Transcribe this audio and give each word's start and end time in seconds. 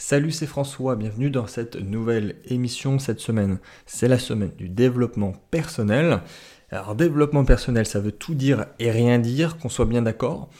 Salut, 0.00 0.30
c'est 0.30 0.46
François, 0.46 0.94
bienvenue 0.94 1.28
dans 1.28 1.48
cette 1.48 1.74
nouvelle 1.74 2.36
émission 2.44 3.00
cette 3.00 3.18
semaine. 3.18 3.58
C'est 3.84 4.06
la 4.06 4.20
semaine 4.20 4.52
du 4.56 4.68
développement 4.68 5.32
personnel. 5.50 6.20
Alors 6.70 6.94
développement 6.94 7.44
personnel, 7.44 7.84
ça 7.84 7.98
veut 7.98 8.12
tout 8.12 8.36
dire 8.36 8.66
et 8.78 8.92
rien 8.92 9.18
dire, 9.18 9.58
qu'on 9.58 9.68
soit 9.68 9.86
bien 9.86 10.02
d'accord. 10.02 10.50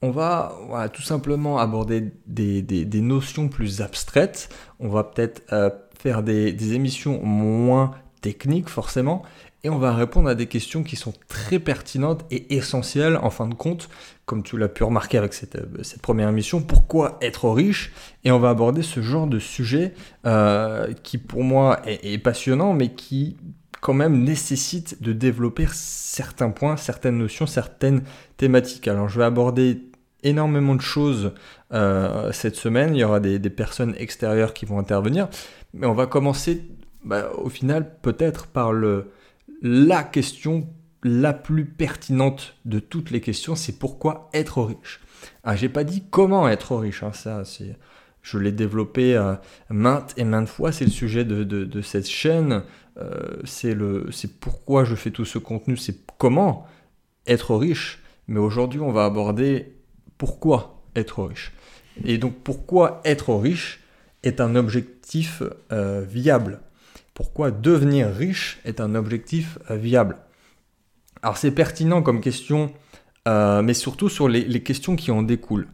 On 0.00 0.12
va 0.12 0.88
tout 0.92 1.02
simplement 1.02 1.58
aborder 1.58 2.12
des, 2.26 2.86
notions 3.00 3.48
plus 3.48 3.80
abstraites. 3.80 4.48
On 4.78 4.88
va 4.88 5.02
peut-être 5.02 5.42
euh, 5.52 5.70
faire 5.98 6.22
des 6.22 6.74
émissions 6.74 7.20
moins 7.20 7.96
techniques 8.20 8.68
forcément 8.68 9.24
et 9.64 9.70
on 9.70 9.78
va 9.78 9.94
répondre 9.94 10.28
à 10.28 10.34
des 10.34 10.46
questions 10.46 10.82
qui 10.82 10.94
sont 10.94 11.14
très 11.26 11.58
pertinentes 11.58 12.26
et 12.30 12.54
essentielles 12.54 13.16
en 13.16 13.30
fin 13.30 13.48
de 13.48 13.54
compte, 13.54 13.88
comme 14.26 14.42
tu 14.42 14.58
l'as 14.58 14.68
pu 14.68 14.84
remarquer 14.84 15.16
avec 15.16 15.32
cette, 15.32 15.56
euh, 15.56 15.82
première 16.02 16.28
émission, 16.28 16.60
pourquoi 16.60 17.16
être 17.22 17.48
riche? 17.48 17.92
Et 18.24 18.30
on 18.30 18.38
va 18.38 18.50
aborder 18.50 18.82
ce 18.82 19.00
genre 19.00 19.26
de 19.26 19.38
sujet 19.38 19.94
euh, 20.26 20.92
qui 21.02 21.16
pour 21.16 21.42
moi 21.42 21.80
est, 21.86 22.18
passionnant, 22.18 22.74
mais 22.74 22.90
qui 22.90 23.38
quand 23.80 23.94
même 23.94 24.22
nécessite 24.22 25.02
de 25.02 25.14
développer 25.14 25.66
certains 25.72 26.50
points, 26.50 26.76
certaines 26.76 27.16
notions, 27.16 27.46
certaines 27.46 28.02
thématiques. 28.36 28.86
Alors 28.86 29.08
je 29.08 29.18
vais 29.18 29.24
aborder 29.24 29.90
énormément 30.22 30.74
de 30.74 30.82
choses 30.82 31.32
euh, 31.72 32.32
cette 32.32 32.56
semaine, 32.56 32.94
il 32.94 33.00
y 33.00 33.04
aura 33.04 33.20
des, 33.20 33.38
personnes 33.50 33.94
extérieures 33.98 34.52
qui 34.52 34.66
vont 34.66 34.78
intervenir, 34.78 35.28
mais 35.72 35.86
on 35.86 35.94
va 35.94 36.06
commencer 36.06 36.64
bah, 37.02 37.30
au 37.36 37.48
final 37.48 37.96
peut-être 38.00 38.46
par 38.46 38.72
le 38.72 39.10
la 39.64 40.04
question 40.04 40.68
la 41.02 41.32
plus 41.32 41.64
pertinente 41.64 42.54
de 42.66 42.78
toutes 42.78 43.10
les 43.10 43.20
questions, 43.20 43.56
c'est 43.56 43.78
pourquoi 43.78 44.28
être 44.34 44.62
riche? 44.62 45.00
Ah, 45.42 45.56
j'ai 45.56 45.70
pas 45.70 45.84
dit 45.84 46.04
comment 46.10 46.46
être 46.48 46.76
riche, 46.76 47.02
hein, 47.02 47.12
ça, 47.12 47.42
je 48.22 48.38
l'ai 48.38 48.52
développé 48.52 49.16
euh, 49.16 49.34
maintes 49.70 50.12
et 50.18 50.24
maintes 50.24 50.48
fois, 50.48 50.70
c'est 50.70 50.84
le 50.84 50.90
sujet 50.90 51.24
de, 51.24 51.80
cette 51.80 52.08
chaîne, 52.08 52.62
euh, 52.98 53.36
c'est, 53.44 53.74
le, 53.74 54.08
c'est 54.12 54.38
pourquoi 54.38 54.84
je 54.84 54.94
fais 54.94 55.10
tout 55.10 55.24
ce 55.24 55.38
contenu, 55.38 55.78
c'est 55.78 55.96
comment 56.18 56.66
être 57.26 57.56
riche. 57.56 58.02
Mais 58.28 58.40
aujourd'hui, 58.40 58.80
on 58.80 58.92
va 58.92 59.06
aborder 59.06 59.76
pourquoi 60.18 60.82
être 60.94 61.24
riche. 61.24 61.52
Et 62.04 62.18
donc, 62.18 62.34
pourquoi 62.44 63.00
être 63.04 63.34
riche 63.34 63.80
est 64.22 64.40
un 64.40 64.56
objectif 64.56 65.42
euh, 65.72 66.04
viable 66.06 66.60
pourquoi 67.14 67.50
devenir 67.50 68.08
riche 68.12 68.60
est 68.64 68.80
un 68.80 68.94
objectif 68.94 69.58
euh, 69.70 69.76
viable 69.76 70.18
Alors 71.22 71.36
c'est 71.36 71.52
pertinent 71.52 72.02
comme 72.02 72.20
question, 72.20 72.72
euh, 73.28 73.62
mais 73.62 73.74
surtout 73.74 74.08
sur 74.08 74.28
les, 74.28 74.62
questions 74.62 74.96
qui 74.96 75.10
en 75.10 75.22
découlent. 75.22 75.68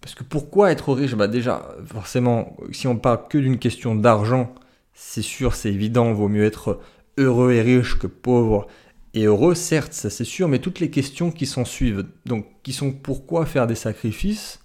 Parce 0.00 0.14
que 0.14 0.24
pourquoi 0.24 0.70
être 0.70 0.92
riche? 0.92 1.14
Bah 1.14 1.28
Déjà, 1.28 1.74
forcément, 1.86 2.56
si 2.72 2.86
on 2.86 2.96
parle 2.96 3.28
que 3.28 3.38
d'une 3.38 3.58
question 3.58 3.94
d'argent, 3.94 4.54
c'est 4.92 5.22
sûr, 5.22 5.54
c'est 5.54 5.72
évident, 5.72 6.12
vaut 6.12 6.28
mieux 6.28 6.44
être 6.44 6.80
heureux 7.18 7.52
et 7.52 7.62
riche 7.62 7.98
que 7.98 8.06
pauvre 8.06 8.66
et 9.14 9.24
heureux, 9.24 9.54
certes, 9.54 9.92
ça 9.92 10.08
c'est 10.08 10.24
sûr, 10.24 10.48
mais 10.48 10.58
toutes 10.58 10.80
les 10.80 10.90
questions 10.90 11.30
qui 11.30 11.44
s'en 11.44 11.66
suivent, 11.66 12.06
donc 12.24 12.46
qui 12.62 12.72
sont 12.72 12.92
pourquoi 12.92 13.44
faire 13.44 13.66
des 13.66 13.74
sacrifices, 13.74 14.60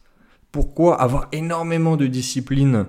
pourquoi 0.54 1.02
avoir 1.02 1.28
énormément 1.34 1.98
de 1.98 2.08
discipline 2.08 2.86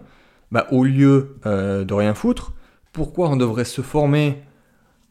bah, 0.53 0.69
au 0.71 0.85
lieu 0.85 1.37
euh, 1.47 1.85
de 1.85 1.95
rien 1.95 2.15
foutre, 2.15 2.53
pourquoi 2.93 3.29
on 3.31 3.37
devrait 3.37 3.65
se 3.65 3.83
former? 3.83 4.43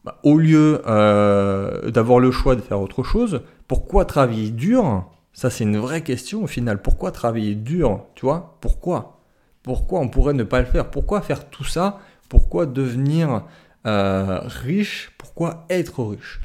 Bah, 0.04 0.20
au 0.22 0.38
lieu 0.38 0.82
euh, 0.86 1.90
d'avoir 1.90 2.20
le 2.20 2.30
choix 2.30 2.54
de 2.54 2.60
faire 2.60 2.80
autre 2.80 3.02
chose 3.02 3.42
Pourquoi 3.66 4.04
travailler 4.04 4.50
dur? 4.50 5.04
Ça, 5.32 5.50
c'est 5.50 5.64
une 5.64 5.78
vraie 5.78 6.02
question 6.02 6.44
au 6.44 6.46
final. 6.46 6.82
Pourquoi 6.82 7.12
travailler 7.12 7.54
dur 7.54 8.04
Tu 8.14 8.26
vois? 8.26 8.56
Pourquoi? 8.60 9.20
Pourquoi 9.62 10.00
on 10.00 10.08
pourrait 10.08 10.34
ne 10.34 10.44
pas 10.44 10.60
le 10.60 10.66
faire? 10.66 10.90
Pourquoi 10.90 11.20
faire 11.20 11.48
tout 11.48 11.64
ça? 11.64 12.00
Pourquoi 12.28 12.66
devenir 12.66 13.44
euh, 13.86 14.40
riche? 14.44 15.12
Pourquoi 15.18 15.66
être 15.70 16.02
riche? 16.02 16.40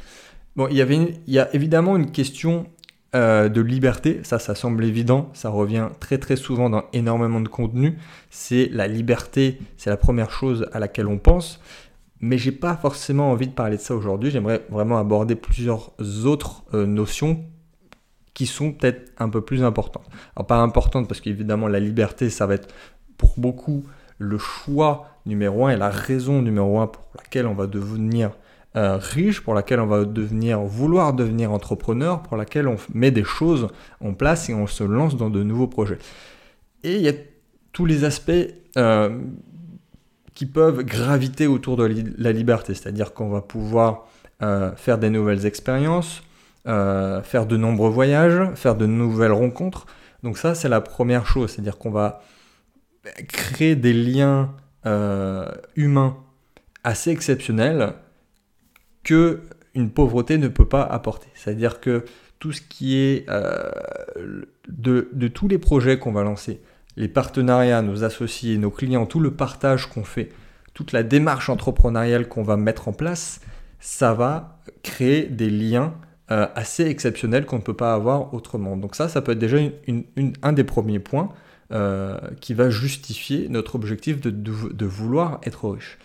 Bon, 0.55 0.67
il 0.69 0.77
y, 0.77 0.81
avait 0.81 1.19
il 1.25 1.33
y 1.33 1.39
a 1.39 1.53
évidemment 1.55 1.95
une 1.95 2.11
question 2.11 2.67
euh, 3.15 3.47
de 3.47 3.61
liberté, 3.61 4.21
ça, 4.23 4.39
ça 4.39 4.55
semble 4.55 4.83
évident, 4.83 5.29
ça 5.33 5.49
revient 5.49 5.89
très 5.99 6.17
très 6.17 6.35
souvent 6.35 6.69
dans 6.69 6.85
énormément 6.93 7.41
de 7.41 7.47
contenu. 7.47 7.97
C'est 8.29 8.69
la 8.71 8.87
liberté, 8.87 9.59
c'est 9.77 9.89
la 9.89 9.97
première 9.97 10.31
chose 10.31 10.67
à 10.73 10.79
laquelle 10.79 11.07
on 11.07 11.19
pense. 11.19 11.61
Mais 12.21 12.37
j'ai 12.37 12.51
pas 12.51 12.75
forcément 12.75 13.31
envie 13.31 13.47
de 13.47 13.53
parler 13.53 13.77
de 13.77 13.81
ça 13.81 13.95
aujourd'hui. 13.95 14.31
J'aimerais 14.31 14.65
vraiment 14.69 14.97
aborder 14.97 15.35
plusieurs 15.35 15.91
autres 16.25 16.63
euh, 16.73 16.85
notions 16.85 17.45
qui 18.33 18.47
sont 18.47 18.71
peut-être 18.71 19.11
un 19.19 19.29
peu 19.29 19.41
plus 19.41 19.63
importantes. 19.63 20.07
Alors 20.35 20.47
pas 20.47 20.57
importantes 20.57 21.07
parce 21.07 21.21
qu'évidemment 21.21 21.67
la 21.67 21.79
liberté, 21.79 22.29
ça 22.29 22.47
va 22.47 22.55
être 22.55 22.73
pour 23.17 23.33
beaucoup 23.37 23.83
le 24.17 24.37
choix 24.37 25.07
numéro 25.25 25.67
un 25.67 25.69
et 25.71 25.77
la 25.77 25.89
raison 25.89 26.41
numéro 26.41 26.79
un 26.79 26.87
pour 26.87 27.05
laquelle 27.17 27.45
on 27.45 27.53
va 27.53 27.67
devenir 27.67 28.31
euh, 28.75 28.97
riche, 28.97 29.41
pour 29.41 29.53
laquelle 29.53 29.79
on 29.79 29.85
va 29.85 30.03
devenir, 30.03 30.61
vouloir 30.61 31.13
devenir 31.13 31.51
entrepreneur, 31.51 32.23
pour 32.23 32.37
laquelle 32.37 32.67
on 32.67 32.77
met 32.91 33.11
des 33.11 33.23
choses 33.23 33.67
en 34.01 34.13
place 34.15 34.49
et 34.49 34.55
on 34.55 34.65
se 34.65 34.83
lance 34.83 35.15
dans 35.15 35.29
de 35.29 35.43
nouveaux 35.43 35.67
projets. 35.67 35.99
Et 36.83 36.95
il 36.95 37.01
y 37.01 37.07
a 37.07 37.13
tous 37.71 37.85
les 37.85 38.03
aspects 38.03 38.31
euh, 38.77 39.19
qui 40.33 40.47
peuvent 40.47 40.83
graviter 40.83 41.45
autour 41.45 41.77
de 41.77 41.87
la 42.17 42.31
liberté, 42.31 42.73
c'est-à-dire 42.73 43.13
qu'on 43.13 43.29
va 43.29 43.41
pouvoir 43.41 44.07
euh, 44.41 44.75
faire 44.75 44.97
des 44.97 45.11
nouvelles 45.11 45.45
expériences, 45.45 46.23
faire 46.65 47.45
de 47.45 47.57
nombreux 47.57 47.89
voyages, 47.89 48.41
faire 48.55 48.75
de 48.75 48.87
nouvelles 48.87 49.33
rencontres. 49.33 49.85
Donc 50.23 50.37
ça, 50.37 50.55
c'est 50.55 50.69
la 50.69 50.81
première 50.81 51.27
chose, 51.27 51.51
c'est-à-dire 51.51 51.77
qu'on 51.77 51.91
va 51.91 52.21
créer 53.27 53.75
des 53.75 53.93
liens 53.93 54.55
humains 55.75 56.17
assez 56.83 57.11
exceptionnels 57.11 57.93
que 59.03 59.41
une 59.75 59.89
pauvreté 59.89 60.37
ne 60.37 60.47
peut 60.47 60.67
pas 60.67 60.83
apporter. 60.83 61.27
C'est-à-dire 61.33 61.79
que 61.79 62.05
tout 62.39 62.51
ce 62.51 62.61
qui 62.61 62.97
est 62.97 63.25
euh, 63.29 63.71
de, 64.67 65.27
tous 65.27 65.47
les 65.47 65.57
projets 65.57 65.97
qu'on 65.97 66.11
va 66.11 66.23
lancer, 66.23 66.61
les 66.97 67.07
partenariats, 67.07 67.81
nos 67.81 68.03
associés, 68.03 68.57
nos 68.57 68.69
clients, 68.69 69.05
tout 69.05 69.19
le 69.19 69.31
partage 69.31 69.87
qu'on 69.87 70.03
fait, 70.03 70.29
toute 70.73 70.91
la 70.91 71.03
démarche 71.03 71.49
entrepreneuriale 71.49 72.27
qu'on 72.27 72.43
va 72.43 72.57
mettre 72.57 72.87
en 72.87 72.93
place, 72.93 73.41
ça 73.79 74.13
va 74.13 74.59
créer 74.83 75.23
des 75.23 75.49
liens 75.49 75.95
euh, 76.31 76.47
assez 76.55 76.85
exceptionnels 76.85 77.45
qu'on 77.45 77.57
ne 77.57 77.61
peut 77.61 77.75
pas 77.75 77.93
avoir 77.93 78.33
autrement. 78.33 78.77
Donc 78.77 78.95
ça, 78.95 79.07
ça 79.07 79.21
peut 79.21 79.31
être 79.31 79.39
déjà 79.39 79.57
un 80.41 80.53
des 80.53 80.63
premiers 80.63 80.99
points 80.99 81.29
euh, 81.71 82.17
qui 82.41 82.53
va 82.53 82.69
justifier 82.69 83.49
notre 83.49 83.75
objectif 83.75 84.21
de 84.21 84.85
vouloir 84.85 85.39
être 85.43 85.69
riche. 85.69 85.97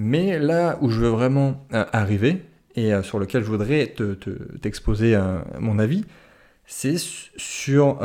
Mais 0.00 0.38
là 0.38 0.78
où 0.80 0.90
je 0.90 1.00
veux 1.00 1.08
vraiment 1.08 1.66
euh, 1.74 1.84
arriver, 1.92 2.44
et 2.76 2.94
euh, 2.94 3.02
sur 3.02 3.18
lequel 3.18 3.42
je 3.42 3.48
voudrais 3.48 3.92
t'exposer 4.62 5.16
euh, 5.16 5.40
mon 5.58 5.80
avis, 5.80 6.04
c'est 6.66 6.98
sur 7.36 7.96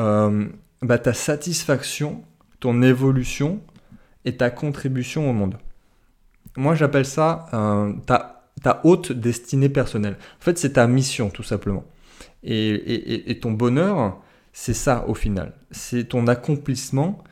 bah, 0.81 0.97
ta 0.97 1.13
satisfaction, 1.13 2.23
ton 2.59 2.81
évolution 2.81 3.61
et 4.25 4.35
ta 4.37 4.49
contribution 4.49 5.29
au 5.29 5.33
monde. 5.33 5.59
Moi, 6.57 6.73
j'appelle 6.73 7.05
ça 7.05 7.45
ta, 8.07 8.81
haute 8.83 9.11
destinée 9.11 9.69
personnelle. 9.69 10.17
En 10.39 10.43
fait, 10.43 10.57
c'est 10.57 10.73
ta 10.73 10.87
mission, 10.87 11.29
tout 11.29 11.43
simplement. 11.43 11.83
Et, 12.43 13.37
ton 13.39 13.51
bonheur, 13.51 14.19
c'est 14.51 14.73
ça 14.73 15.05
au 15.07 15.13
final. 15.13 15.53
C'est 15.69 16.05
ton 16.05 16.25
accomplissement 16.27 17.23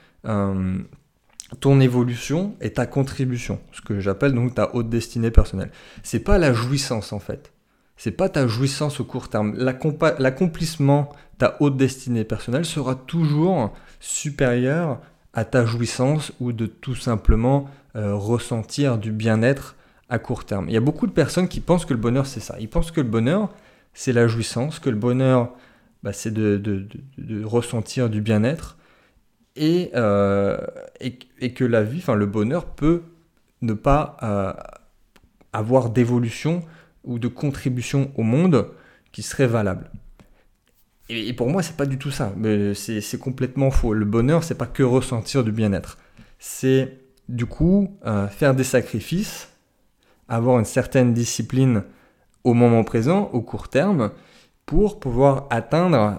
ton 1.60 1.80
évolution 1.80 2.56
et 2.62 2.72
ta 2.72 2.86
contribution, 2.86 3.60
ce 3.72 3.82
que 3.82 4.00
j'appelle 4.00 4.34
donc 4.34 4.56
ta 4.56 4.74
haute 4.74 4.90
destinée 4.90 5.32
personnelle. 5.32 5.72
C'est 6.04 6.20
pas 6.20 6.38
la 6.38 6.54
jouissance 6.54 7.14
en 7.14 7.20
fait. 7.20 7.52
C'est 7.98 8.12
pas 8.12 8.30
ta 8.30 8.48
jouissance 8.48 9.00
au 9.00 9.04
court 9.04 9.30
terme. 9.30 9.54
L'accomplissement, 9.58 11.10
ta 11.38 11.58
haute 11.60 11.78
destinée 11.78 12.24
personnelle 12.24 12.66
sera 12.66 12.96
toujours 12.96 13.74
supérieur 14.00 15.00
à 15.34 15.46
ta 15.46 15.66
jouissance 15.66 16.32
ou 16.40 16.52
de 16.52 16.66
tout 16.66 16.96
simplement 16.96 17.70
euh, 17.96 18.16
ressentir 18.16 18.98
du 18.98 19.12
bien-être 19.12 19.76
à 20.10 20.20
court 20.20 20.46
terme. 20.46 20.68
Il 20.68 20.74
y 20.74 20.78
a 20.78 20.82
beaucoup 20.82 21.08
de 21.08 21.12
personnes 21.12 21.48
qui 21.48 21.60
pensent 21.60 21.86
que 21.86 21.94
le 21.94 22.00
bonheur 22.00 22.26
c'est 22.26 22.40
ça. 22.40 22.56
Ils 22.60 22.70
pensent 22.70 22.92
que 22.92 23.02
le 23.02 23.08
bonheur 23.08 23.50
c'est 23.94 24.14
la 24.14 24.28
jouissance, 24.28 24.80
que 24.80 24.90
le 24.90 24.96
bonheur 24.96 25.52
bah, 26.04 26.14
c'est 26.14 26.34
de, 26.34 26.88
ressentir 27.44 28.10
du 28.10 28.22
bien-être 28.22 28.78
euh, 29.60 30.58
et, 31.00 31.20
et, 31.40 31.54
que 31.54 31.66
la 31.66 31.84
vie, 31.84 32.00
enfin 32.00 32.16
le 32.16 32.26
bonheur 32.26 32.66
peut 32.66 33.04
ne 33.62 33.74
pas 33.74 34.18
euh, 34.24 34.54
avoir 35.52 35.90
d'évolution 35.90 36.64
ou 37.04 37.20
de 37.20 37.28
contribution 37.28 38.12
au 38.16 38.24
monde 38.24 38.68
qui 39.12 39.24
serait 39.24 39.48
valable. 39.48 39.92
Et, 41.10 41.34
pour 41.34 41.50
moi, 41.50 41.62
c'est 41.62 41.76
pas 41.76 41.86
du 41.86 41.98
tout 41.98 42.12
ça. 42.12 42.34
C'est 42.76 43.20
complètement 43.20 43.72
faux. 43.72 43.94
Le 43.94 44.06
bonheur, 44.06 44.44
c'est 44.46 44.56
pas 44.56 44.68
que 44.68 44.84
ressentir 44.84 45.44
du 45.44 45.52
bien-être. 45.52 45.98
C'est 46.40 46.98
du 47.28 47.46
coup 47.46 47.98
euh, 48.06 48.28
faire 48.30 48.56
des 48.56 48.64
sacrifices, 48.64 49.50
avoir 50.30 50.58
une 50.60 50.66
certaine 50.66 51.14
discipline 51.14 51.84
au 52.46 52.54
moment 52.54 52.86
présent, 52.86 53.30
au 53.34 53.42
court 53.42 53.68
terme, 53.68 54.12
pour 54.66 55.02
pouvoir 55.02 55.48
atteindre 55.50 56.18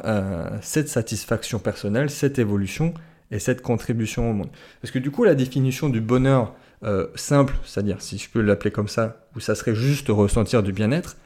cette 0.60 0.88
satisfaction 0.90 1.58
personnelle, 1.58 2.10
cette 2.10 2.38
évolution 2.38 2.92
et 3.32 3.38
cette 3.38 3.62
contribution 3.62 4.30
au 4.30 4.32
monde. 4.32 4.50
Parce 4.80 4.92
que 4.92 4.98
du 4.98 5.10
coup, 5.10 5.24
la 5.24 5.34
définition 5.34 5.88
du 5.88 6.00
bonheur 6.00 6.54
euh, 6.84 7.06
simple, 7.14 7.54
c'est-à-dire 7.64 8.00
si 8.00 8.18
je 8.18 8.28
peux 8.28 8.42
l'appeler 8.42 8.70
comme 8.70 8.88
ça, 8.88 9.26
où 9.34 9.40
ça 9.40 9.54
serait 9.54 9.74
juste 9.74 10.08
ressentir 10.08 10.62
du 10.62 10.72
bien-être, 10.72 11.16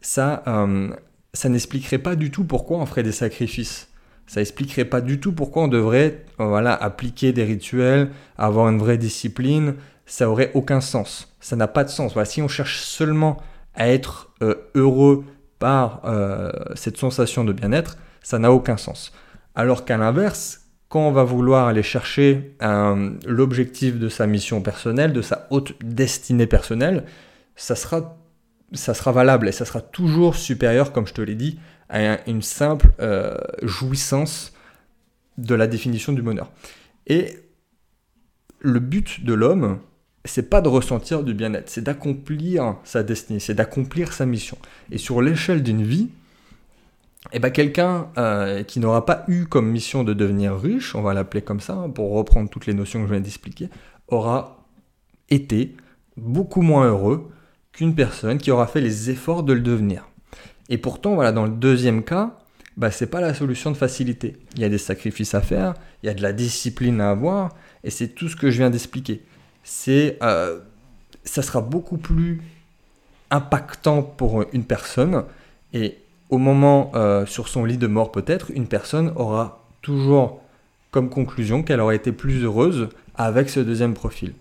ça, 0.00 0.42
euh, 0.46 0.88
ça 1.34 1.48
n'expliquerait 1.48 1.98
pas 1.98 2.16
du 2.16 2.30
tout 2.30 2.44
pourquoi 2.44 2.78
on 2.78 2.86
ferait 2.86 3.02
des 3.02 3.12
sacrifices. 3.12 3.88
Ça 4.26 4.40
expliquerait 4.40 4.86
pas 4.86 5.00
du 5.00 5.20
tout 5.20 5.32
pourquoi 5.32 5.64
on 5.64 5.68
devrait 5.68 6.24
euh, 6.40 6.46
voilà, 6.46 6.74
appliquer 6.74 7.32
des 7.32 7.44
rituels, 7.44 8.10
avoir 8.38 8.68
une 8.68 8.78
vraie 8.78 8.98
discipline. 8.98 9.74
Ça 10.06 10.30
aurait 10.30 10.50
aucun 10.54 10.80
sens. 10.80 11.36
Ça 11.40 11.54
n'a 11.54 11.68
pas 11.68 11.84
de 11.84 11.90
sens. 11.90 12.14
Voilà, 12.14 12.24
si 12.24 12.40
on 12.40 12.48
cherche 12.48 12.80
seulement 12.80 13.38
à 13.74 13.88
être 13.88 14.34
heureux 14.74 15.24
par 15.58 16.02
cette 16.74 16.98
sensation 16.98 17.44
de 17.44 17.52
bien-être, 17.52 17.96
ça 18.22 18.38
n'a 18.38 18.52
aucun 18.52 18.76
sens. 18.76 19.12
Alors 19.54 19.84
qu'à 19.86 19.96
l'inverse, 19.96 20.61
quand 20.92 21.08
on 21.08 21.10
va 21.10 21.24
vouloir 21.24 21.68
aller 21.68 21.82
chercher 21.82 22.54
euh, 22.60 23.14
l'objectif 23.26 23.98
de 23.98 24.10
sa 24.10 24.26
mission 24.26 24.60
personnelle, 24.60 25.14
de 25.14 25.22
sa 25.22 25.46
haute 25.48 25.72
destinée 25.82 26.46
personnelle, 26.46 27.04
ça 27.56 27.76
sera, 27.76 28.18
ça 28.74 28.92
sera 28.92 29.10
valable 29.10 29.48
et 29.48 29.52
ça 29.52 29.64
sera 29.64 29.80
toujours 29.80 30.36
supérieur, 30.36 30.92
comme 30.92 31.06
je 31.06 31.14
te 31.14 31.22
l'ai 31.22 31.34
dit, 31.34 31.58
à 31.88 32.18
une 32.28 32.42
simple 32.42 32.90
euh, 33.00 33.38
jouissance 33.62 34.52
de 35.38 35.54
la 35.54 35.66
définition 35.66 36.12
du 36.12 36.20
bonheur. 36.20 36.52
Et 37.06 37.38
le 38.60 38.78
but 38.78 39.24
de 39.24 39.32
l'homme, 39.32 39.78
c'est 40.26 40.50
pas 40.50 40.60
de 40.60 40.68
ressentir 40.68 41.22
du 41.22 41.32
bien-être, 41.32 41.70
c'est 41.70 41.84
d'accomplir 41.84 42.76
sa 42.84 43.02
destinée, 43.02 43.40
c'est 43.40 43.54
d'accomplir 43.54 44.12
sa 44.12 44.26
mission. 44.26 44.58
Et 44.90 44.98
sur 44.98 45.22
l'échelle 45.22 45.62
d'une 45.62 45.84
vie, 45.84 46.10
eh 47.30 47.38
ben 47.38 47.50
quelqu'un 47.50 48.08
euh, 48.18 48.62
qui 48.64 48.80
n'aura 48.80 49.06
pas 49.06 49.24
eu 49.28 49.46
comme 49.46 49.70
mission 49.70 50.02
de 50.02 50.12
devenir 50.12 50.58
riche, 50.58 50.94
on 50.94 51.02
va 51.02 51.14
l'appeler 51.14 51.42
comme 51.42 51.60
ça, 51.60 51.74
hein, 51.74 51.90
pour 51.90 52.12
reprendre 52.12 52.50
toutes 52.50 52.66
les 52.66 52.74
notions 52.74 53.00
que 53.00 53.06
je 53.06 53.12
viens 53.12 53.20
d'expliquer, 53.20 53.68
aura 54.08 54.66
été 55.30 55.76
beaucoup 56.16 56.62
moins 56.62 56.86
heureux 56.86 57.30
qu'une 57.72 57.94
personne 57.94 58.38
qui 58.38 58.50
aura 58.50 58.66
fait 58.66 58.80
les 58.80 59.10
efforts 59.10 59.44
de 59.44 59.52
le 59.52 59.60
devenir. 59.60 60.08
Et 60.68 60.78
pourtant, 60.78 61.14
voilà, 61.14 61.32
dans 61.32 61.44
le 61.44 61.52
deuxième 61.52 62.02
cas, 62.02 62.38
bah, 62.76 62.90
c'est 62.90 63.06
pas 63.06 63.20
la 63.20 63.34
solution 63.34 63.70
de 63.70 63.76
facilité. 63.76 64.36
Il 64.54 64.60
y 64.60 64.64
a 64.64 64.68
des 64.68 64.78
sacrifices 64.78 65.34
à 65.34 65.40
faire, 65.40 65.74
il 66.02 66.06
y 66.06 66.08
a 66.08 66.14
de 66.14 66.22
la 66.22 66.32
discipline 66.32 67.00
à 67.00 67.10
avoir, 67.10 67.54
et 67.84 67.90
c'est 67.90 68.08
tout 68.08 68.28
ce 68.28 68.36
que 68.36 68.50
je 68.50 68.58
viens 68.58 68.70
d'expliquer. 68.70 69.22
Euh, 69.88 70.60
ça 71.24 71.42
sera 71.42 71.60
beaucoup 71.60 71.98
plus 71.98 72.42
impactant 73.30 74.02
pour 74.02 74.44
une 74.52 74.64
personne, 74.64 75.24
et 75.72 75.98
au 76.32 76.38
moment 76.38 76.90
euh, 76.94 77.26
sur 77.26 77.46
son 77.46 77.66
lit 77.66 77.76
de 77.76 77.86
mort 77.86 78.10
peut-être, 78.10 78.50
une 78.54 78.66
personne 78.66 79.12
aura 79.16 79.66
toujours 79.82 80.40
comme 80.90 81.10
conclusion 81.10 81.62
qu'elle 81.62 81.78
aurait 81.78 81.96
été 81.96 82.10
plus 82.10 82.42
heureuse 82.42 82.88
avec 83.14 83.50
ce 83.50 83.60
deuxième 83.60 83.92
profil. 83.92 84.32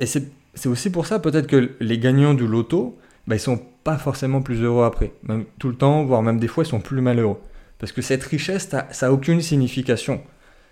Et 0.00 0.06
c'est 0.06 0.26
aussi 0.66 0.90
pour 0.90 1.06
ça 1.06 1.20
peut-être 1.20 1.46
que 1.46 1.70
les 1.78 1.98
gagnants 2.00 2.34
du 2.34 2.48
loto, 2.48 2.98
bah, 3.28 3.36
ils 3.36 3.40
sont 3.40 3.60
pas 3.84 3.96
forcément 3.96 4.42
plus 4.42 4.60
heureux 4.60 4.84
après. 4.84 5.12
Même 5.22 5.44
tout 5.60 5.68
le 5.68 5.76
temps, 5.76 6.04
voire 6.04 6.20
même 6.22 6.40
des 6.40 6.48
fois, 6.48 6.64
ils 6.64 6.68
sont 6.68 6.80
plus 6.80 7.00
malheureux. 7.00 7.38
Parce 7.78 7.92
que 7.92 8.02
cette 8.02 8.24
richesse, 8.24 8.68
ça 8.68 9.06
n'a 9.06 9.12
aucune 9.12 9.40
signification. 9.40 10.20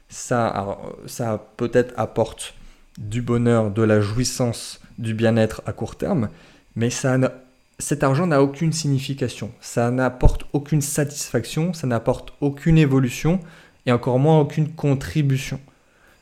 Ça, 0.09 0.77
ça 1.07 1.47
peut-être 1.57 1.95
apporte 1.97 2.55
du 2.99 3.23
bonheur, 3.23 3.71
de 3.71 3.83
la 3.83 4.01
jouissance, 4.01 4.81
du 4.99 5.15
bien-être 5.15 5.63
à 5.67 5.73
court 5.73 5.95
terme, 5.95 6.31
mais 6.75 6.91
ça 6.91 7.17
n'a 7.17 7.33
cet 7.79 8.03
argent 8.03 8.27
n'a 8.27 8.43
aucune 8.43 8.73
signification, 8.73 9.51
ça 9.61 9.91
n'apporte 9.91 10.45
aucune 10.53 10.81
satisfaction, 10.81 11.73
ça 11.73 11.87
n'apporte 11.87 12.33
aucune 12.41 12.79
évolution 12.79 13.41
et 13.85 13.93
encore 13.93 14.19
moins 14.19 14.41
aucune 14.41 14.73
contribution. 14.73 15.61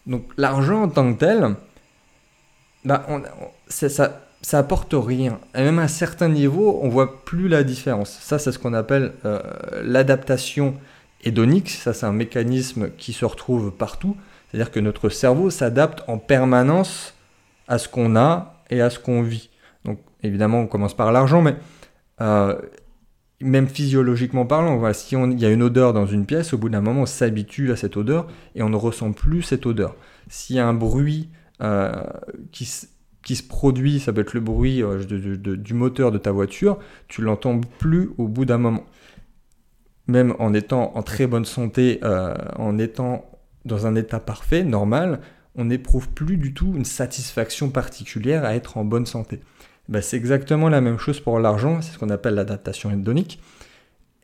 Donc 0.06 0.24
l'argent 0.36 0.82
en 0.82 0.88
tant 0.88 1.14
que 1.14 1.18
tel, 1.18 1.54
bah, 2.84 3.06
ça, 3.68 3.88
ça 4.44 4.58
apporte 4.58 4.94
rien. 4.94 5.38
Et 5.54 5.62
même 5.62 5.78
à 5.78 5.88
certains 5.88 6.28
niveaux, 6.28 6.80
on 6.82 6.88
voit 6.88 7.24
plus 7.24 7.48
la 7.48 7.64
différence. 7.64 8.10
Ça, 8.20 8.38
c'est 8.38 8.52
ce 8.52 8.58
qu'on 8.58 8.74
appelle 8.74 9.12
euh, 9.24 9.40
l'adaptation 9.82 10.74
hédonique. 11.22 11.70
Ça, 11.70 11.94
c'est 11.94 12.06
un 12.06 12.12
mécanisme 12.12 12.90
qui 12.98 13.12
se 13.12 13.24
retrouve 13.24 13.70
partout. 13.72 14.16
C'est-à-dire 14.50 14.70
que 14.70 14.80
notre 14.80 15.08
cerveau 15.08 15.50
s'adapte 15.50 16.04
en 16.08 16.18
permanence 16.18 17.14
à 17.68 17.78
ce 17.78 17.88
qu'on 17.88 18.16
a 18.16 18.60
et 18.68 18.82
à 18.82 18.90
ce 18.90 18.98
qu'on 18.98 19.22
vit. 19.22 19.48
Évidemment, 20.24 20.60
on 20.60 20.66
commence 20.66 20.94
par 20.94 21.12
l'argent, 21.12 21.42
mais 21.42 21.54
euh, 22.22 22.58
même 23.40 23.68
physiologiquement 23.68 24.46
parlant, 24.46 24.92
si 24.94 25.14
il 25.14 25.40
y 25.40 25.44
a 25.44 25.50
une 25.50 25.62
odeur 25.62 25.92
dans 25.92 26.06
une 26.06 26.24
pièce, 26.24 26.54
au 26.54 26.58
bout 26.58 26.70
d'un 26.70 26.80
moment, 26.80 27.02
on 27.02 27.06
s'habitue 27.06 27.70
à 27.70 27.76
cette 27.76 27.96
odeur 27.96 28.26
et 28.54 28.62
on 28.62 28.70
ne 28.70 28.76
ressent 28.76 29.12
plus 29.12 29.42
cette 29.42 29.66
odeur. 29.66 29.94
S'il 30.28 30.56
y 30.56 30.58
a 30.58 30.66
un 30.66 30.72
bruit 30.72 31.28
euh, 31.62 31.92
qui, 32.52 32.66
qui, 33.22 33.36
se 33.36 33.42
produit, 33.42 34.00
ça 34.00 34.14
peut 34.14 34.22
être 34.22 34.32
le 34.32 34.40
bruit 34.40 34.82
euh, 34.82 35.04
du 35.04 35.74
moteur 35.74 36.10
de 36.10 36.18
ta 36.18 36.32
voiture, 36.32 36.78
tu 37.06 37.20
l'entends 37.20 37.60
plus 37.78 38.10
au 38.16 38.26
bout 38.26 38.46
d'un 38.46 38.58
moment. 38.58 38.84
Même 40.06 40.34
en 40.38 40.54
étant 40.54 40.92
en 40.96 41.02
très 41.02 41.26
bonne 41.26 41.46
santé, 41.46 41.98
en 42.58 42.78
étant 42.78 43.24
dans 43.64 43.86
un 43.86 43.94
état 43.94 44.20
parfait, 44.20 44.62
normal, 44.62 45.20
on 45.54 45.66
n'éprouve 45.66 46.10
plus 46.10 46.36
du 46.36 46.52
tout 46.52 46.74
une 46.76 46.84
satisfaction 46.84 47.70
particulière 47.70 48.44
à 48.44 48.54
être 48.54 48.76
en 48.76 48.84
bonne 48.84 49.06
santé. 49.06 49.40
Bah, 49.88 50.00
c'est 50.00 50.16
exactement 50.16 50.68
la 50.68 50.80
même 50.80 50.98
chose 50.98 51.20
pour 51.20 51.38
l'argent, 51.38 51.82
c'est 51.82 51.92
ce 51.92 51.98
qu'on 51.98 52.10
appelle 52.10 52.34
l'adaptation 52.34 52.90
hédonique. 52.90 53.40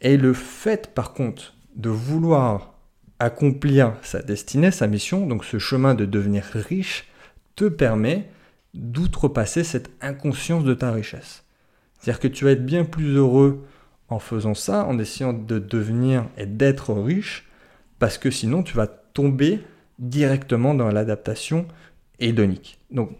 Et 0.01 0.17
le 0.17 0.33
fait, 0.33 0.95
par 0.95 1.13
contre, 1.13 1.55
de 1.77 1.91
vouloir 1.91 2.75
accomplir 3.19 3.95
sa 4.03 4.23
destinée, 4.23 4.71
sa 4.71 4.87
mission, 4.87 5.27
donc 5.27 5.45
ce 5.45 5.59
chemin 5.59 5.95
de 5.95 6.07
devenir 6.07 6.45
riche, 6.55 7.09
te 7.55 7.67
permet 7.67 8.31
d'outrepasser 8.73 9.65
cette 9.65 9.91
inconscience 10.01 10.65
de 10.65 10.73
ta 10.75 10.91
richesse. 10.93 11.45
C'est-à-dire 11.99 12.21
que 12.21 12.29
tu 12.29 12.45
vas 12.45 12.53
être 12.53 12.65
bien 12.65 12.85
plus 12.85 13.15
heureux 13.15 13.67
en 14.09 14.19
faisant 14.19 14.55
ça, 14.55 14.87
en 14.87 14.99
essayant 14.99 15.35
de 15.35 15.59
devenir 15.59 16.27
et 16.39 16.47
d'être 16.47 16.95
riche, 16.95 17.49
parce 17.99 18.17
que 18.17 18.31
sinon 18.31 18.63
tu 18.63 18.75
vas 18.75 18.87
tomber 18.87 19.61
directement 19.99 20.75
dans 20.75 20.89
l'adaptation 20.89 21.67
hédonique. 22.19 22.79
Donc 22.91 23.11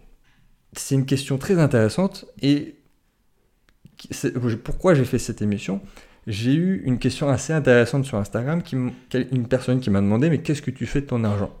c'est 0.73 0.95
une 0.95 1.05
question 1.05 1.37
très 1.37 1.59
intéressante 1.59 2.25
et 2.41 2.75
pourquoi 4.63 4.93
j'ai 4.93 5.05
fait 5.05 5.19
cette 5.19 5.41
émission? 5.41 5.81
J'ai 6.27 6.53
eu 6.53 6.81
une 6.85 6.99
question 6.99 7.29
assez 7.29 7.53
intéressante 7.53 8.05
sur 8.05 8.17
Instagram, 8.17 8.61
une 8.71 9.47
personne 9.47 9.79
qui 9.79 9.89
m'a 9.89 10.01
demandé 10.01 10.29
mais 10.29 10.41
qu'est-ce 10.41 10.61
que 10.61 10.71
tu 10.71 10.85
fais 10.85 11.01
de 11.01 11.07
ton 11.07 11.23
argent? 11.23 11.51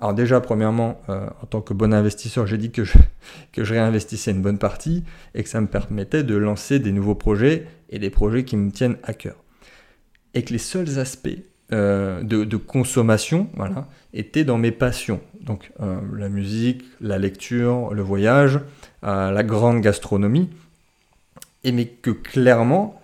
Alors 0.00 0.14
déjà, 0.14 0.40
premièrement, 0.40 1.00
euh, 1.08 1.28
en 1.42 1.46
tant 1.46 1.60
que 1.60 1.74
bon 1.74 1.92
investisseur, 1.92 2.46
j'ai 2.46 2.58
dit 2.58 2.70
que 2.70 2.82
que 3.52 3.64
je 3.64 3.74
réinvestissais 3.74 4.30
une 4.30 4.42
bonne 4.42 4.58
partie 4.58 5.04
et 5.34 5.42
que 5.42 5.48
ça 5.48 5.60
me 5.60 5.66
permettait 5.66 6.22
de 6.22 6.36
lancer 6.36 6.78
des 6.78 6.92
nouveaux 6.92 7.16
projets 7.16 7.66
et 7.90 7.98
des 7.98 8.10
projets 8.10 8.44
qui 8.44 8.56
me 8.56 8.70
tiennent 8.70 8.98
à 9.02 9.12
cœur. 9.12 9.42
Et 10.34 10.44
que 10.44 10.52
les 10.52 10.58
seuls 10.58 10.98
aspects 11.00 11.42
euh, 11.70 12.22
de, 12.22 12.56
consommation 12.56 13.48
voilà, 13.54 13.88
étaient 14.14 14.44
dans 14.44 14.56
mes 14.56 14.70
passions. 14.70 15.20
Donc 15.42 15.70
euh, 15.80 16.00
la 16.16 16.30
musique, 16.30 16.82
la 17.02 17.18
lecture, 17.18 17.92
le 17.92 18.00
voyage, 18.00 18.58
euh, 19.04 19.30
la 19.30 19.42
grande 19.42 19.82
gastronomie. 19.82 20.48
Et 21.64 21.72
mais 21.72 21.84
que 21.84 22.10
clairement, 22.10 23.02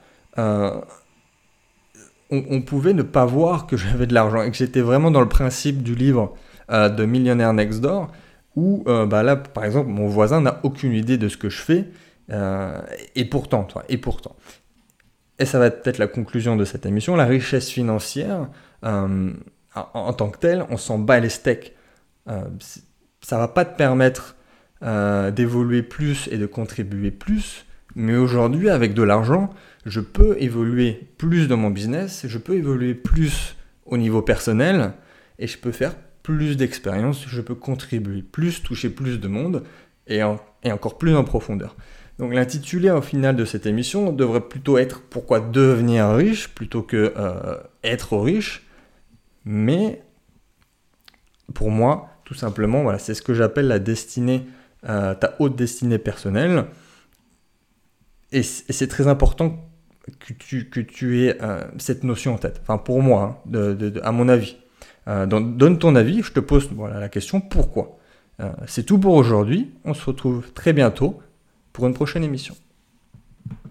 on, 2.30 2.62
pouvait 2.62 2.94
ne 2.94 3.02
pas 3.02 3.26
voir 3.26 3.66
que 3.66 3.76
j'avais 3.76 4.06
de 4.06 4.14
l'argent 4.14 4.42
et 4.42 4.50
que 4.50 4.56
j'étais 4.56 4.80
vraiment 4.80 5.11
dans 5.11 5.21
le 5.21 5.28
principe 5.28 5.83
du 5.83 5.94
livre 5.94 6.35
de 6.71 7.04
Millionnaire 7.04 7.52
Next 7.52 7.83
Door 7.83 8.11
où 8.56 8.85
bah 8.87 9.23
là, 9.23 9.37
par 9.37 9.64
exemple, 9.64 9.90
mon 9.90 10.06
voisin 10.06 10.40
n'a 10.40 10.61
aucune 10.62 10.92
idée 10.92 11.18
de 11.18 11.28
ce 11.28 11.37
que 11.37 11.50
je 11.50 11.61
fais. 11.61 11.85
et 13.14 13.25
pourtant, 13.26 13.64
toi, 13.64 13.85
et 13.88 13.99
pourtant 13.99 14.37
et 15.38 15.44
ça 15.44 15.58
va 15.58 15.66
être 15.66 15.82
peut-être 15.82 15.98
la 15.98 16.06
conclusion 16.06 16.56
de 16.56 16.64
cette 16.64 16.86
émission, 16.86 17.16
la 17.16 17.24
richesse 17.24 17.70
financière, 17.70 18.48
euh, 18.84 19.32
en, 19.74 20.12
tant 20.12 20.30
que 20.30 20.38
telle, 20.38 20.64
on 20.70 20.76
s'en 20.76 20.98
bat 20.98 21.18
les 21.18 21.28
steaks. 21.28 21.74
Euh, 22.28 22.44
ça 23.20 23.38
va 23.38 23.48
pas 23.48 23.64
te 23.64 23.76
permettre 23.76 24.36
euh, 24.82 25.30
d'évoluer 25.30 25.82
plus 25.82 26.28
et 26.30 26.38
de 26.38 26.46
contribuer 26.46 27.10
plus, 27.10 27.66
mais 27.96 28.16
aujourd'hui, 28.16 28.70
avec 28.70 28.94
de 28.94 29.02
l'argent, 29.02 29.50
je 29.86 30.00
peux 30.00 30.36
évoluer 30.40 31.08
plus 31.18 31.48
dans 31.48 31.56
mon 31.56 31.70
business, 31.70 32.26
je 32.28 32.38
peux 32.38 32.54
évoluer 32.54 32.94
plus 32.94 33.56
au 33.86 33.96
niveau 33.96 34.22
personnel, 34.22 34.92
et 35.38 35.46
je 35.46 35.58
peux 35.58 35.72
faire 35.72 35.94
plus 36.22 36.56
d'expérience, 36.56 37.24
je 37.26 37.40
peux 37.40 37.54
contribuer 37.54 38.22
plus, 38.22 38.62
toucher 38.62 38.88
plus 38.88 39.18
de 39.20 39.28
monde, 39.28 39.64
et 40.06 40.22
encore 40.22 40.98
plus 40.98 41.14
en 41.16 41.24
profondeur. 41.24 41.76
Donc 42.18 42.33
l'intitulé 42.33 42.90
au 42.90 43.00
final 43.00 43.35
de 43.35 43.44
cette 43.44 43.66
émission 43.66 44.12
devrait 44.12 44.49
plutôt 44.49 44.78
être 44.78 45.02
pourquoi 45.02 45.40
devenir 45.40 46.14
riche 46.14 46.49
plutôt 46.49 46.83
que 46.83 47.12
euh, 47.16 47.56
être 47.83 48.16
riche. 48.16 48.62
Mais 49.44 50.02
pour 51.54 51.71
moi, 51.71 52.09
tout 52.25 52.35
simplement, 52.35 52.83
voilà, 52.83 52.99
c'est 52.99 53.14
ce 53.14 53.23
que 53.23 53.35
j'appelle 53.35 53.66
la 53.66 53.78
destinée, 53.78 54.47
euh, 54.88 55.14
ta 55.14 55.35
haute 55.40 55.56
destinée 55.56 55.99
personnelle. 55.99 56.66
Et 58.30 58.42
c'est 58.42 58.88
très 58.88 59.06
important 59.06 59.68
que 60.18 60.33
tu, 60.33 60.68
que 60.71 60.80
tu 60.80 61.25
aies 61.25 61.37
euh, 61.42 61.64
cette 61.78 62.04
notion 62.04 62.35
en 62.35 62.38
tête. 62.38 62.61
Enfin, 62.62 62.78
pour 62.78 63.02
moi, 63.02 63.42
hein, 63.52 63.76
à 64.02 64.12
mon 64.12 64.28
avis. 64.28 64.56
donne 65.06 65.78
ton 65.78 65.94
avis, 65.97 66.23
je 66.23 66.33
te 66.33 66.40
pose 66.40 66.68
voilà, 66.73 67.00
la 67.00 67.09
question 67.09 67.40
pourquoi? 67.40 67.99
C'est 68.66 68.85
tout 68.85 68.99
pour 68.99 69.14
aujourd'hui, 69.14 69.71
on 69.85 69.94
se 69.94 70.04
retrouve 70.04 70.50
très 70.52 70.73
bientôt 70.73 71.21
pour 71.74 71.86
une 71.86 71.92
prochaine 71.92 72.24
émission. 72.24 72.56